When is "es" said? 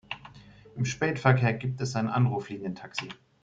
1.79-1.95